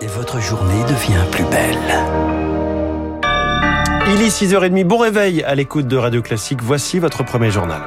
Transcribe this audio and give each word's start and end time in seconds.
et 0.00 0.06
votre 0.06 0.40
journée 0.40 0.82
devient 0.84 1.24
plus 1.30 1.44
belle. 1.44 1.76
Il 4.14 4.22
est 4.22 4.28
6h30, 4.28 4.84
bon 4.84 4.98
réveil 4.98 5.42
à 5.42 5.54
l'écoute 5.54 5.86
de 5.86 5.96
Radio 5.96 6.22
Classique. 6.22 6.60
Voici 6.62 6.98
votre 6.98 7.22
premier 7.22 7.50
journal. 7.50 7.82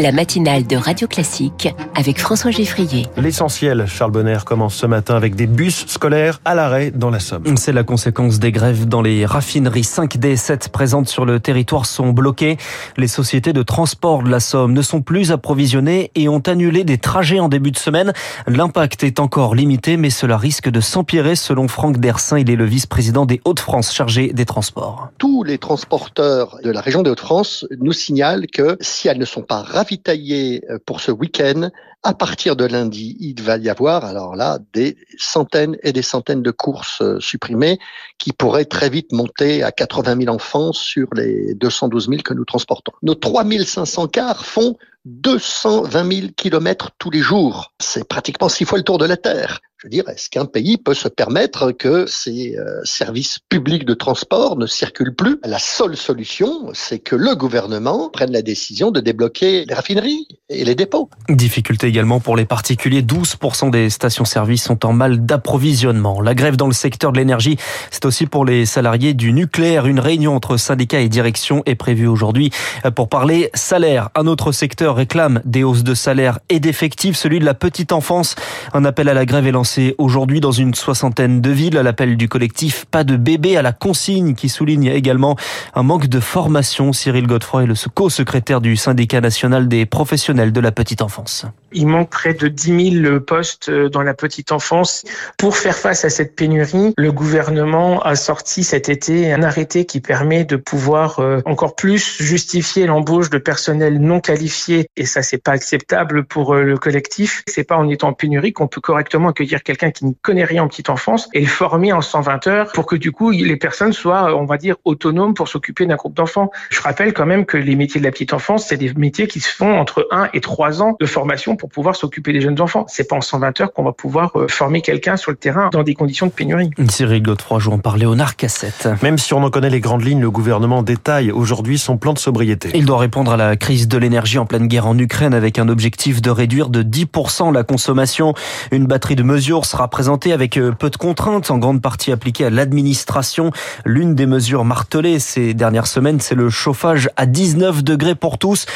La 0.00 0.12
matinale 0.12 0.64
de 0.64 0.76
Radio 0.76 1.08
Classique 1.08 1.74
avec 1.96 2.20
François 2.20 2.52
Geffrier. 2.52 3.06
L'essentiel, 3.16 3.84
Charles 3.88 4.12
Bonner 4.12 4.38
commence 4.46 4.76
ce 4.76 4.86
matin 4.86 5.16
avec 5.16 5.34
des 5.34 5.48
bus 5.48 5.86
scolaires 5.88 6.40
à 6.44 6.54
l'arrêt 6.54 6.92
dans 6.92 7.10
la 7.10 7.18
Somme. 7.18 7.56
C'est 7.56 7.72
la 7.72 7.82
conséquence 7.82 8.38
des 8.38 8.52
grèves 8.52 8.86
dans 8.86 9.02
les 9.02 9.26
raffineries. 9.26 9.82
5 9.82 10.16
des 10.18 10.36
7 10.36 10.68
présentes 10.68 11.08
sur 11.08 11.24
le 11.24 11.40
territoire 11.40 11.84
sont 11.84 12.10
bloquées. 12.10 12.58
Les 12.96 13.08
sociétés 13.08 13.52
de 13.52 13.64
transport 13.64 14.22
de 14.22 14.30
la 14.30 14.38
Somme 14.38 14.72
ne 14.72 14.82
sont 14.82 15.02
plus 15.02 15.32
approvisionnées 15.32 16.12
et 16.14 16.28
ont 16.28 16.38
annulé 16.46 16.84
des 16.84 16.98
trajets 16.98 17.40
en 17.40 17.48
début 17.48 17.72
de 17.72 17.78
semaine. 17.78 18.12
L'impact 18.46 19.02
est 19.02 19.18
encore 19.18 19.56
limité, 19.56 19.96
mais 19.96 20.10
cela 20.10 20.36
risque 20.36 20.68
de 20.68 20.80
s'empirer 20.80 21.34
selon 21.34 21.66
Franck 21.66 21.98
Dersin. 21.98 22.38
Il 22.38 22.50
est 22.50 22.56
le 22.56 22.66
vice-président 22.66 23.26
des 23.26 23.40
Hauts-de-France 23.44 23.92
chargé 23.92 24.32
des 24.32 24.44
transports. 24.44 25.08
Tous 25.18 25.42
les 25.42 25.58
transporteurs 25.58 26.58
de 26.62 26.70
la 26.70 26.82
région 26.82 27.02
des 27.02 27.10
Hauts-de-France 27.10 27.66
nous 27.80 27.92
signalent 27.92 28.46
que 28.46 28.76
si 28.80 29.08
elles 29.08 29.18
ne 29.18 29.24
sont 29.24 29.42
pas 29.42 29.62
ravitaillées 29.88 30.62
pour 30.84 31.00
ce 31.00 31.10
week-end, 31.10 31.70
à 32.02 32.12
partir 32.12 32.56
de 32.56 32.66
lundi, 32.66 33.16
il 33.20 33.42
va 33.42 33.56
y 33.56 33.70
avoir 33.70 34.04
alors 34.04 34.36
là 34.36 34.58
des 34.74 34.98
centaines 35.16 35.78
et 35.82 35.92
des 35.92 36.02
centaines 36.02 36.42
de 36.42 36.50
courses 36.50 37.02
supprimées 37.20 37.78
qui 38.18 38.32
pourraient 38.32 38.66
très 38.66 38.90
vite 38.90 39.12
monter 39.12 39.62
à 39.62 39.72
80 39.72 40.24
000 40.24 40.34
enfants 40.34 40.72
sur 40.74 41.08
les 41.14 41.54
212 41.54 42.08
000 42.08 42.22
que 42.22 42.34
nous 42.34 42.44
transportons. 42.44 42.92
Nos 43.02 43.14
3500 43.14 44.08
cars 44.08 44.44
font 44.44 44.76
220 45.04 46.12
000 46.12 46.26
kilomètres 46.36 46.90
tous 46.98 47.10
les 47.10 47.20
jours. 47.20 47.72
C'est 47.80 48.06
pratiquement 48.06 48.48
six 48.48 48.64
fois 48.64 48.78
le 48.78 48.84
tour 48.84 48.98
de 48.98 49.06
la 49.06 49.16
Terre. 49.16 49.60
Je 49.80 49.86
veux 49.86 49.90
dire, 49.90 50.08
est-ce 50.08 50.28
qu'un 50.28 50.44
pays 50.44 50.76
peut 50.76 50.92
se 50.92 51.06
permettre 51.06 51.70
que 51.70 52.04
ces 52.08 52.56
euh, 52.58 52.80
services 52.82 53.38
publics 53.48 53.84
de 53.84 53.94
transport 53.94 54.56
ne 54.56 54.66
circulent 54.66 55.14
plus? 55.14 55.38
La 55.44 55.60
seule 55.60 55.96
solution, 55.96 56.70
c'est 56.72 56.98
que 56.98 57.14
le 57.14 57.36
gouvernement 57.36 58.10
prenne 58.10 58.32
la 58.32 58.42
décision 58.42 58.90
de 58.90 58.98
débloquer 58.98 59.66
les 59.66 59.74
raffineries 59.74 60.26
et 60.48 60.64
les 60.64 60.74
dépôts. 60.74 61.08
Difficulté 61.28 61.86
également 61.86 62.18
pour 62.18 62.36
les 62.36 62.44
particuliers. 62.44 63.02
12% 63.02 63.70
des 63.70 63.88
stations-service 63.88 64.64
sont 64.64 64.84
en 64.84 64.92
mal 64.92 65.24
d'approvisionnement. 65.24 66.20
La 66.22 66.34
grève 66.34 66.56
dans 66.56 66.66
le 66.66 66.72
secteur 66.72 67.12
de 67.12 67.18
l'énergie, 67.18 67.56
c'est 67.92 68.04
aussi 68.04 68.26
pour 68.26 68.44
les 68.44 68.66
salariés 68.66 69.14
du 69.14 69.32
nucléaire. 69.32 69.86
Une 69.86 70.00
réunion 70.00 70.34
entre 70.34 70.56
syndicats 70.56 70.98
et 70.98 71.08
direction 71.08 71.62
est 71.66 71.76
prévue 71.76 72.08
aujourd'hui 72.08 72.50
pour 72.96 73.08
parler 73.08 73.48
salaire. 73.54 74.08
Un 74.16 74.26
autre 74.26 74.50
secteur 74.50 74.87
réclame 74.94 75.40
des 75.44 75.64
hausses 75.64 75.84
de 75.84 75.94
salaire 75.94 76.38
et 76.48 76.60
d'effectifs, 76.60 77.16
celui 77.16 77.38
de 77.38 77.44
la 77.44 77.54
petite 77.54 77.92
enfance. 77.92 78.34
Un 78.74 78.84
appel 78.84 79.08
à 79.08 79.14
la 79.14 79.26
grève 79.26 79.46
est 79.46 79.52
lancé 79.52 79.94
aujourd'hui 79.98 80.40
dans 80.40 80.52
une 80.52 80.74
soixantaine 80.74 81.40
de 81.40 81.50
villes 81.50 81.78
à 81.78 81.82
l'appel 81.82 82.16
du 82.16 82.28
collectif 82.28 82.84
Pas 82.90 83.04
de 83.04 83.16
bébé 83.16 83.56
à 83.56 83.62
la 83.62 83.72
consigne 83.72 84.34
qui 84.34 84.48
souligne 84.48 84.86
également 84.86 85.36
un 85.74 85.82
manque 85.82 86.06
de 86.06 86.20
formation. 86.20 86.92
Cyril 86.92 87.26
Godefroy 87.26 87.64
est 87.64 87.66
le 87.66 87.74
co-secrétaire 87.94 88.60
du 88.60 88.76
syndicat 88.76 89.20
national 89.20 89.68
des 89.68 89.86
professionnels 89.86 90.52
de 90.52 90.60
la 90.60 90.72
petite 90.72 91.02
enfance. 91.02 91.46
Il 91.72 91.86
manque 91.86 92.10
près 92.10 92.34
de 92.34 92.48
10 92.48 93.02
000 93.02 93.20
postes 93.20 93.70
dans 93.70 94.02
la 94.02 94.14
petite 94.14 94.52
enfance. 94.52 95.04
Pour 95.36 95.56
faire 95.56 95.76
face 95.76 96.04
à 96.04 96.10
cette 96.10 96.34
pénurie, 96.34 96.94
le 96.96 97.12
gouvernement 97.12 98.00
a 98.02 98.16
sorti 98.16 98.64
cet 98.64 98.88
été 98.88 99.32
un 99.32 99.42
arrêté 99.42 99.84
qui 99.84 100.00
permet 100.00 100.44
de 100.44 100.56
pouvoir 100.56 101.20
encore 101.44 101.76
plus 101.76 102.22
justifier 102.22 102.86
l'embauche 102.86 103.30
de 103.30 103.38
personnel 103.38 104.00
non 104.00 104.20
qualifié. 104.20 104.88
Et 104.96 105.04
ça, 105.04 105.22
c'est 105.22 105.42
pas 105.42 105.52
acceptable 105.52 106.24
pour 106.24 106.54
le 106.54 106.76
collectif. 106.78 107.42
C'est 107.46 107.64
pas 107.64 107.76
en 107.76 107.88
étant 107.88 108.08
en 108.08 108.12
pénurie 108.12 108.52
qu'on 108.52 108.68
peut 108.68 108.80
correctement 108.80 109.28
accueillir 109.28 109.62
quelqu'un 109.62 109.90
qui 109.90 110.06
ne 110.06 110.12
connaît 110.22 110.44
rien 110.44 110.62
en 110.62 110.68
petite 110.68 110.88
enfance 110.88 111.28
et 111.34 111.40
le 111.40 111.46
former 111.46 111.92
en 111.92 112.00
120 112.00 112.46
heures 112.46 112.72
pour 112.72 112.86
que 112.86 112.96
du 112.96 113.12
coup 113.12 113.30
les 113.30 113.56
personnes 113.56 113.92
soient, 113.92 114.34
on 114.34 114.46
va 114.46 114.56
dire, 114.56 114.76
autonomes 114.84 115.34
pour 115.34 115.48
s'occuper 115.48 115.84
d'un 115.84 115.96
groupe 115.96 116.14
d'enfants. 116.14 116.50
Je 116.70 116.80
rappelle 116.80 117.12
quand 117.12 117.26
même 117.26 117.44
que 117.44 117.58
les 117.58 117.76
métiers 117.76 118.00
de 118.00 118.06
la 118.06 118.12
petite 118.12 118.32
enfance, 118.32 118.66
c'est 118.68 118.76
des 118.78 118.94
métiers 118.94 119.26
qui 119.26 119.40
se 119.40 119.54
font 119.54 119.78
entre 119.78 120.08
1 120.10 120.30
et 120.32 120.40
3 120.40 120.80
ans 120.80 120.96
de 120.98 121.06
formation 121.06 121.56
pour 121.58 121.68
pouvoir 121.68 121.96
s'occuper 121.96 122.32
des 122.32 122.40
jeunes 122.40 122.60
enfants. 122.60 122.86
C'est 122.88 123.08
pas 123.08 123.16
en 123.16 123.20
120 123.20 123.60
heures 123.60 123.72
qu'on 123.72 123.84
va 123.84 123.92
pouvoir 123.92 124.32
former 124.48 124.80
quelqu'un 124.80 125.16
sur 125.16 125.30
le 125.30 125.36
terrain 125.36 125.68
dans 125.72 125.82
des 125.82 125.94
conditions 125.94 126.26
de 126.26 126.32
pénurie. 126.32 126.70
Cyril 126.88 127.22
Godefroy 127.22 127.58
joue 127.58 127.72
en 127.72 127.78
parler 127.78 128.06
au 128.06 128.14
Narcassette. 128.14 128.88
Même 129.02 129.18
si 129.18 129.34
on 129.34 129.42
en 129.42 129.50
connaît 129.50 129.70
les 129.70 129.80
grandes 129.80 130.04
lignes, 130.04 130.20
le 130.20 130.30
gouvernement 130.30 130.82
détaille 130.82 131.30
aujourd'hui 131.30 131.78
son 131.78 131.98
plan 131.98 132.14
de 132.14 132.18
sobriété. 132.18 132.70
Il 132.74 132.86
doit 132.86 132.98
répondre 132.98 133.32
à 133.32 133.36
la 133.36 133.56
crise 133.56 133.88
de 133.88 133.98
l'énergie 133.98 134.38
en 134.38 134.46
pleine 134.46 134.68
guerre 134.68 134.86
en 134.86 134.96
Ukraine 134.98 135.34
avec 135.34 135.58
un 135.58 135.68
objectif 135.68 136.22
de 136.22 136.30
réduire 136.30 136.68
de 136.70 136.82
10% 136.82 137.52
la 137.52 137.64
consommation. 137.64 138.34
Une 138.72 138.86
batterie 138.86 139.16
de 139.16 139.22
mesures 139.22 139.64
sera 139.64 139.88
présentée 139.88 140.32
avec 140.32 140.58
peu 140.78 140.90
de 140.90 140.96
contraintes, 140.96 141.50
en 141.50 141.58
grande 141.58 141.82
partie 141.82 142.12
appliquées 142.12 142.46
à 142.46 142.50
l'administration. 142.50 143.50
L'une 143.84 144.14
des 144.14 144.26
mesures 144.26 144.64
martelées 144.64 145.18
ces 145.18 145.54
dernières 145.54 145.86
semaines, 145.86 146.20
c'est 146.20 146.34
le 146.34 146.50
chauffage 146.50 147.10
à 147.16 147.26
19 147.26 147.82
degrés 147.82 148.14
pour 148.14 148.38
tous. 148.38 148.66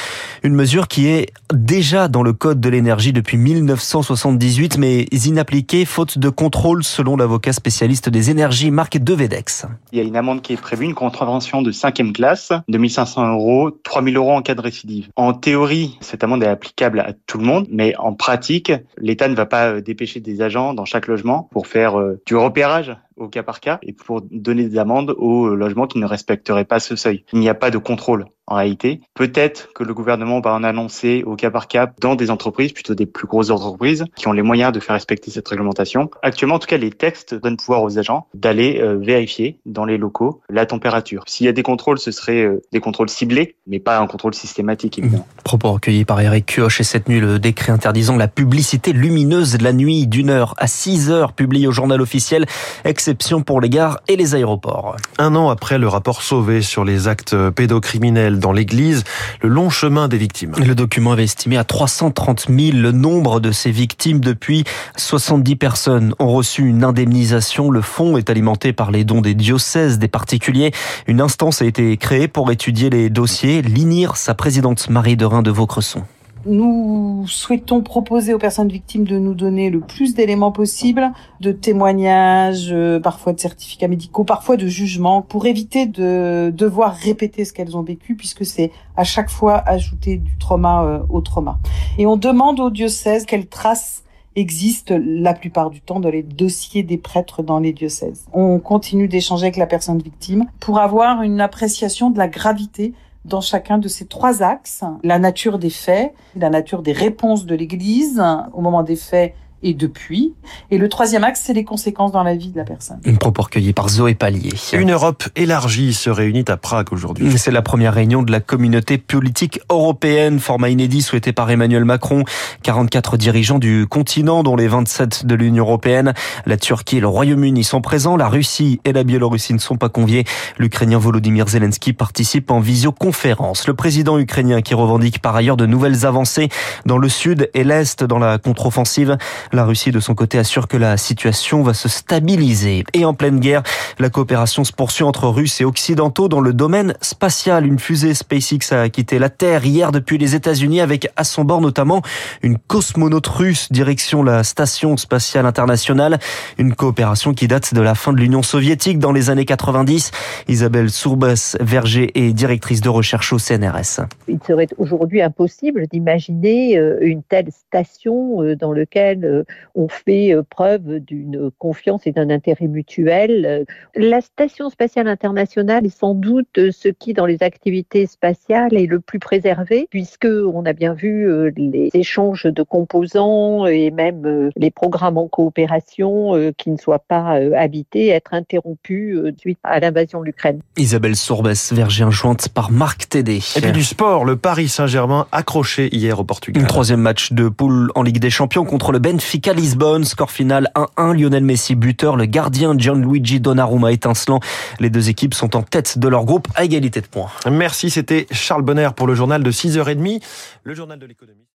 Une 0.43 0.55
mesure 0.55 0.89
qui 0.89 1.09
est 1.09 1.31
déjà 1.53 2.09
dans 2.09 2.23
le 2.23 2.33
code 2.33 2.61
de 2.61 2.69
l'énergie 2.73 3.13
depuis 3.13 3.37
1978, 3.37 4.79
mais 4.79 5.03
inappliquée 5.13 5.85
faute 5.85 6.19
de 6.19 6.29
contrôle 6.29 6.83
selon 6.83 7.17
l'avocat 7.17 7.53
spécialiste 7.53 8.09
des 8.09 8.31
énergies 8.31 8.71
Marc 8.71 8.99
Devedex. 8.99 9.67
Il 9.93 9.99
y 9.99 10.01
a 10.01 10.05
une 10.05 10.17
amende 10.17 10.43
qui 10.43 10.55
est 10.55 10.61
prévue, 10.61 10.87
une 10.87 10.95
contravention 10.95 11.63
de 11.63 11.71
cinquième 11.71 12.13
classe, 12.13 12.53
de 12.69 12.79
1500 12.79 13.35
euros, 13.35 13.71
3000 13.71 14.17
euros 14.17 14.33
en 14.33 14.43
cas 14.43 14.55
de 14.55 14.61
récidive. 14.61 15.09
En 15.15 15.35
théorie, 15.35 15.99
cette 16.01 16.25
amende 16.25 16.43
est 16.43 16.49
applicable 16.49 17.01
à 17.01 17.13
tout 17.27 17.39
le 17.39 17.45
monde, 17.45 17.67
mais 17.71 17.95
en 17.97 18.15
pratique, 18.15 18.73
l'État 18.99 19.29
ne 19.29 19.35
va 19.35 19.47
pas 19.47 19.81
dépêcher 19.81 20.21
des 20.21 20.41
agents 20.41 20.75
dans 20.75 20.85
chaque 20.85 21.07
logement 21.07 21.49
pour 21.53 21.67
faire 21.67 21.95
du 22.27 22.35
repérage 22.35 22.97
au 23.17 23.29
cas 23.29 23.43
par 23.43 23.61
cas 23.61 23.79
et 23.83 23.93
pour 23.93 24.23
donner 24.23 24.65
des 24.69 24.79
amendes 24.79 25.15
aux 25.19 25.55
logements 25.55 25.87
qui 25.87 25.99
ne 25.99 26.07
respecteraient 26.07 26.65
pas 26.65 26.81
ce 26.81 26.97
seuil. 26.97 27.25
Il 27.33 27.41
n'y 27.41 27.49
a 27.49 27.55
pas 27.55 27.71
de 27.71 27.79
contrôle 27.79 28.27
en 28.47 28.57
réalité. 28.57 29.01
Peut-être 29.15 29.69
que 29.75 29.85
le 29.85 29.95
gouvernement 29.95 30.41
va 30.41 30.53
en 30.53 30.65
annoncer 30.65 31.23
au 31.25 31.37
cas 31.37 31.51
par 31.51 31.69
cas 31.69 31.91
dans 32.01 32.15
des 32.15 32.31
entreprises, 32.31 32.73
plutôt 32.73 32.95
des 32.95 33.07
plus 33.07 33.27
grosses 33.27 33.51
entreprises, 33.51 34.05
qui 34.17 34.29
ont 34.29 34.33
les 34.33 34.43
moyens 34.43 34.73
de 34.73 34.81
faire 34.81 34.95
respecter 34.95 35.31
cette 35.31 35.49
réglementation. 35.49 36.11
Actuellement, 36.23 36.57
en 36.57 36.59
tout 36.59 36.67
cas, 36.67 36.77
les 36.77 36.91
textes 36.91 37.35
donnent 37.35 37.57
pouvoir 37.57 37.83
aux 37.83 37.99
agents 37.99 38.27
d'aller 38.35 38.81
euh, 38.81 38.97
vérifier 38.97 39.59
dans 39.65 39.85
les 39.85 39.97
locaux 39.97 40.43
la 40.49 40.67
température. 40.67 41.23
S'il 41.27 41.47
y 41.47 41.49
a 41.49 41.53
des 41.53 41.63
contrôles, 41.63 41.99
ce 41.99 42.11
serait 42.11 42.43
euh, 42.43 42.61
des 42.73 42.81
contrôles 42.81 43.09
ciblés, 43.09 43.57
mais 43.67 43.79
pas 43.79 43.99
un 43.99 44.07
contrôle 44.07 44.35
systématique, 44.35 44.99
évidemment. 44.99 45.27
Propos 45.45 45.73
recueillis 45.73 46.05
par 46.05 46.21
Eric 46.21 46.47
Kioch 46.47 46.81
et 46.81 46.85
cette 46.85 47.09
nuit, 47.09 47.21
le 47.21 47.39
décret 47.39 47.73
interdisant 47.73 48.17
la 48.17 48.29
publicité 48.29 48.93
lumineuse 48.93 49.57
de 49.57 49.65
la 49.65 49.73
nuit 49.73 50.07
d'une 50.07 50.31
heure 50.31 50.55
à 50.59 50.67
6 50.67 51.11
heures, 51.11 51.33
publié 51.33 51.67
au 51.67 51.73
journal 51.73 52.01
officiel, 52.01 52.47
exception 52.85 53.43
pour 53.43 53.61
les 53.61 53.69
gares 53.69 54.01
et 54.09 54.17
les 54.17 54.35
aéroports. 54.35 54.97
Un 55.19 55.35
an 55.37 55.49
après 55.49 55.79
le 55.79 55.89
rapport 55.89 56.23
Sauvé 56.23 56.63
sur 56.63 56.85
les 56.85 57.09
actes 57.09 57.37
pédocriminels 57.51 58.32
dans 58.39 58.53
l'église, 58.53 59.05
le 59.41 59.49
long 59.49 59.71
chemin 59.71 60.09
des 60.09 60.19
victimes. 60.19 60.53
Le 60.59 60.75
document 60.75 61.13
avait 61.13 61.25
estimé 61.25 61.57
à 61.57 61.65
330 61.65 62.47
000 62.49 62.77
le 62.77 62.93
nombre 62.93 63.41
de 63.41 63.53
ces 63.53 63.71
victimes. 63.71 64.21
Depuis, 64.21 64.65
70 64.97 65.57
personnes 65.57 66.15
ont 66.19 66.33
reçu 66.33 66.63
une 66.63 66.85
indemnisation. 66.85 67.71
Le 67.71 67.83
fonds 67.83 68.17
est 68.17 68.31
alimenté 68.31 68.73
par 68.73 68.91
les 68.91 69.05
dons 69.05 69.21
des 69.21 69.35
diocèses, 69.35 69.99
des 69.99 70.09
particuliers. 70.09 70.73
Une 71.07 71.21
instance 71.21 71.63
a 71.63 71.65
été 71.65 71.97
créée 71.97 72.29
pour 72.29 72.51
étudier 72.51 72.91
les 72.91 73.11
dossiers. 73.11 73.63
L'INIR, 73.63 74.17
sa 74.17 74.35
présidente 74.35 74.89
Marie 74.89 75.17
Derain 75.17 75.43
de 75.43 75.51
Vaucresson. 75.51 76.03
Nous 76.45 77.25
souhaitons 77.29 77.83
proposer 77.83 78.35
aux 78.35 78.39
personnes 78.39 78.69
victimes 78.69 79.05
de 79.05 79.19
nous 79.19 79.35
donner 79.35 79.71
le 79.71 79.81
plus 79.81 80.15
d'éléments 80.15 80.51
possibles, 80.51 81.13
de 81.41 81.53
témoignages, 81.53 82.71
euh, 82.73 82.99
parfois 82.99 83.33
de 83.33 83.41
certificats 83.41 83.89
médicaux, 83.89 84.25
parfois 84.25 84.57
de 84.57 84.67
jugements, 84.67 85.23
pour 85.23 85.47
éviter 85.47 85.87
de 85.87 86.53
devoir 86.55 86.95
répéter 86.95 87.45
ce 87.45 87.53
qu'elles 87.53 87.77
ont 87.77 87.83
vécu, 87.83 88.17
puisque 88.17 88.45
c'est 88.45 88.73
à 88.97 89.05
chaque 89.05 89.31
fois 89.31 89.57
ajouter 89.67 90.17
du 90.17 90.37
trauma 90.37 90.85
euh, 90.85 90.99
au 91.11 91.21
trauma. 91.21 91.59
Et 91.99 92.07
on 92.07 92.17
demande 92.17 92.59
au 92.59 92.71
diocèse 92.71 93.25
quelles 93.25 93.47
traces 93.47 94.03
existent 94.35 94.95
la 94.99 95.35
plupart 95.35 95.71
du 95.71 95.81
temps 95.81 96.01
dans 96.01 96.11
les 96.11 96.23
dossiers 96.23 96.83
des 96.83 96.99
prêtres 96.99 97.43
dans 97.43 97.59
les 97.59 97.73
diocèses. 97.73 98.27
On 98.33 98.59
continue 98.59 99.09
d'échanger 99.09 99.45
avec 99.45 99.57
la 99.57 99.67
personne 99.67 100.01
victime 100.01 100.47
pour 100.59 100.79
avoir 100.79 101.23
une 101.23 101.41
appréciation 101.41 102.11
de 102.11 102.19
la 102.19 102.29
gravité 102.29 102.95
dans 103.25 103.41
chacun 103.41 103.79
de 103.79 103.89
ces 103.89 104.07
trois 104.07 104.43
axes, 104.43 104.83
la 105.03 105.19
nature 105.19 105.59
des 105.59 105.71
faits, 105.71 106.13
la 106.35 106.51
nature 106.51 106.83
des 106.83 106.93
réponses 106.93 107.47
de 107.47 107.55
l'Église 107.55 108.23
au 108.53 108.61
moment 108.61 108.83
des 108.83 108.97
faits 108.97 109.35
et 109.63 109.75
depuis. 109.75 110.35
Et 110.71 110.79
le 110.79 110.89
troisième 110.89 111.25
axe, 111.25 111.43
c'est 111.45 111.53
les 111.53 111.65
conséquences 111.65 112.13
dans 112.13 112.23
la 112.23 112.35
vie 112.35 112.51
de 112.51 112.57
la 112.57 112.65
personne. 112.65 113.01
Une 113.05 113.19
propos 113.19 113.43
recueillie 113.43 113.73
par 113.73 113.89
Zoé 113.89 114.15
Pallier. 114.15 114.51
Une 114.73 114.93
Europe 114.93 115.25
élargie 115.37 115.95
se 115.95 116.11
réunit 116.11 116.45
à 116.49 116.57
Prague 116.57 116.93
aujourd'hui. 116.93 117.37
C'est 117.39 117.51
la 117.51 117.63
première 117.63 117.95
réunion 117.95 118.23
de 118.23 118.33
la 118.33 118.41
communauté 118.41 118.99
politique 118.99 119.61
européenne, 119.71 120.39
format 120.39 120.69
inédit 120.69 121.03
souhaité 121.03 121.33
par 121.33 121.51
Emmanuel 121.51 121.85
Macron. 121.85 122.25
44 122.63 123.17
dirigeants 123.17 123.59
du 123.59 123.87
continent, 123.89 124.43
dont 124.43 124.57
les 124.57 124.69
27 124.69 125.27
de 125.27 125.35
l'Union 125.35 125.65
européenne. 125.65 126.15
La 126.47 126.57
Turquie 126.57 126.99
et 126.99 127.01
le 127.01 127.09
Royaume-Uni 127.09 127.65
sont 127.65 127.81
présents. 127.81 128.17
La 128.17 128.29
Russie 128.29 128.81
et 128.85 128.93
la 128.93 129.05
Biélorussie 129.05 129.55
ne 129.55 129.59
sont 129.59 129.77
pas 129.77 129.89
conviés. 129.89 130.25
L'Ukrainien 130.59 130.99
Volodymyr 130.99 131.49
Zelensky 131.49 131.93
participe 131.93 132.51
en 132.51 132.61
visioconférence. 132.61 133.67
Le 133.67 133.75
président 133.75 134.19
ukrainien 134.19 134.63
qui 134.63 134.75
revendique 134.75 135.21
par 135.21 135.37
ailleurs 135.37 135.57
de 135.57 135.67
nouvelles 135.67 136.07
avancées 136.07 136.49
dans 136.87 136.99
le 136.99 137.09
sud 137.09 137.51
et 137.55 137.65
l'est 137.65 138.05
dans 138.05 138.19
la 138.19 138.39
contre-offensive. 138.39 139.17
La 139.53 139.65
Russie, 139.65 139.91
de 139.91 140.01
son 140.01 140.15
côté, 140.15 140.39
assure 140.39 140.67
que 140.67 140.79
la 140.79 140.97
situation 140.97 141.63
va 141.63 141.75
se 141.75 141.89
stabiliser. 141.89 142.85
Et 142.95 143.05
en 143.05 143.13
pleine 143.13 143.39
guerre, 143.39 143.63
la 143.99 144.09
coopération 144.09 144.65
se 144.65 144.73
poursuit 144.73 145.05
entre 145.05 145.29
Russes 145.29 145.61
et 145.61 145.65
Occidentaux 145.65 146.29
dans 146.29 146.41
le 146.41 146.55
domaine 146.55 146.95
spatial. 147.03 147.67
Une 147.67 147.79
fusée 147.79 148.15
SpaceX 148.15 148.73
a 148.73 148.89
quitté 148.89 149.19
la 149.19 149.29
Terre 149.29 149.67
hier 149.67 149.93
depuis 149.93 150.17
les 150.17 150.35
États-Unis 150.35 150.81
avec 150.81 151.11
à 151.17 151.25
son 151.25 151.45
bord 151.45 151.61
notamment 151.61 152.01
une 152.43 152.57
cosmonaute 152.57 153.27
russe 153.27 153.71
direction 153.71 154.23
la 154.23 154.43
station 154.43 154.97
spatiale 154.97 155.45
internationale. 155.45 156.19
Une 156.57 156.75
coopération 156.75 157.35
qui 157.35 157.47
date 157.47 157.75
de 157.75 157.81
la 157.83 157.95
fin 157.95 158.15
de 158.15 158.19
l'Union 158.19 158.43
soviétique 158.43 158.99
dans 158.99 159.13
les 159.13 159.29
années 159.29 159.45
90. 159.45 160.13
Isabelle 160.49 160.91
Sourbas-Verger 160.91 162.11
est 162.15 162.33
directrice 162.33 162.81
de 162.81 162.89
recherche 162.89 163.33
au 163.35 163.39
CNRS. 163.39 164.07
Il 164.29 164.39
serait 164.47 164.69
aujourd'hui 164.79 165.21
impossible 165.21 165.87
d'imaginer 165.89 166.79
euh, 166.79 166.99
une 167.03 167.23
telle 167.23 167.51
station 167.53 168.43
euh, 168.43 168.57
dans 168.57 168.73
laquelle 168.73 169.25
euh, 169.25 169.42
on 169.75 169.89
fait 169.89 170.35
preuve 170.51 170.99
d'une 171.01 171.51
confiance 171.59 172.07
et 172.07 172.13
d'un 172.13 172.31
intérêt 172.31 172.67
mutuel. 172.67 173.65
La 173.95 174.21
station 174.21 174.71
spatiale 174.71 175.09
internationale 175.09 175.87
est 175.87 175.97
sans 175.97 176.15
doute 176.15 176.71
ce 176.71 176.89
qui, 176.89 177.13
dans 177.13 177.27
les 177.27 177.43
activités 177.43 178.07
spatiales, 178.07 178.75
est 178.75 178.87
le 178.87 179.01
plus 179.01 179.19
préservé, 179.19 179.87
puisque 179.91 180.27
on 180.27 180.65
a 180.65 180.73
bien 180.73 180.95
vu 180.95 181.51
les 181.57 181.91
échanges 181.95 182.45
de 182.45 182.63
composants 182.63 183.67
et 183.67 183.91
même 183.91 184.51
les 184.57 184.71
programmes 184.71 185.19
en 185.19 185.29
coopération 185.29 186.53
qui 186.57 186.71
ne 186.71 186.77
soient 186.77 187.05
pas 187.07 187.39
habités 187.57 188.09
être 188.09 188.35
interrompus 188.35 189.19
suite 189.39 189.59
à 189.65 189.81
l'invasion 189.81 190.21
de 190.21 190.27
l'Ukraine. 190.27 190.61
Isabelle 190.77 191.17
Sourbès, 191.17 191.73
Verger 191.73 192.11
jointe 192.11 192.49
par 192.49 192.71
Marc 192.71 193.09
Tédé. 193.09 193.41
Et 193.57 193.61
puis 193.61 193.73
du 193.73 193.85
sport, 193.85 194.25
le 194.25 194.37
Paris 194.37 194.69
Saint-Germain 194.69 195.27
accroché 195.33 195.95
hier 195.95 196.19
au 196.19 196.25
Portugal. 196.25 196.63
Un 196.63 196.67
troisième 196.67 197.01
match 197.01 197.33
de 197.33 197.49
poule 197.49 197.91
en 197.95 198.03
Ligue 198.03 198.19
des 198.19 198.31
Champions 198.31 198.65
contre 198.65 198.93
le 198.93 198.99
Benfica 199.33 199.55
Lisbonne. 199.55 200.05
Score 200.05 200.31
final 200.31 200.71
1-1. 200.75 201.19
Lionel 201.19 201.43
Messi 201.43 201.75
buteur. 201.75 202.17
Le 202.17 202.27
gardien 202.27 202.77
Gianluigi 202.77 203.41
Donnarumma 203.41 203.91
étincelant. 203.91 204.41
Les 204.79 204.91
deux 204.91 205.09
équipes 205.09 205.33
sont 205.33 205.57
en 205.57 205.63
tête 205.63 205.99
de 205.99 206.07
leur 206.07 206.27
groupe 206.27 206.49
à 206.55 206.65
égalité 206.65 207.01
de 207.01 207.07
points. 207.07 207.31
Merci, 207.51 207.89
c'était 207.89 208.27
Charles 208.31 208.61
Bonner 208.61 208.91
pour 208.95 209.07
le 209.07 209.15
journal 209.15 209.43
de 209.43 209.51
6h30. 209.51 210.23
Le 210.65 210.75
journal 210.75 210.99
de 210.99 211.07
l'économie. 211.07 211.47